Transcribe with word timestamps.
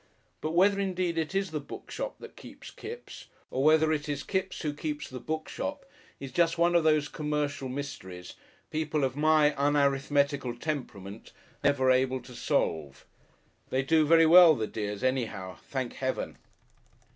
But 0.41 0.53
whether 0.55 0.79
indeed 0.79 1.19
it 1.19 1.35
is 1.35 1.51
the 1.51 1.59
bookshop 1.59 2.15
that 2.21 2.35
keeps 2.35 2.71
Kipps 2.71 3.27
or 3.51 3.63
whether 3.63 3.91
it 3.93 4.09
is 4.09 4.23
Kipps 4.23 4.63
who 4.63 4.73
keeps 4.73 5.07
the 5.07 5.19
bookshop 5.19 5.85
is 6.19 6.31
just 6.31 6.57
one 6.57 6.73
of 6.73 6.83
those 6.83 7.07
commercial 7.07 7.69
mysteries 7.69 8.33
people 8.71 9.03
of 9.03 9.15
my 9.15 9.53
unarithmetical 9.59 10.57
temperament 10.57 11.33
are 11.63 11.67
never 11.67 11.91
able 11.91 12.19
to 12.19 12.33
solve. 12.33 13.05
They 13.69 13.83
do 13.83 14.07
very 14.07 14.25
well, 14.25 14.55
the 14.55 14.65
dears, 14.65 15.03
anyhow, 15.03 15.57
thank 15.67 15.93
Heaven! 15.93 16.39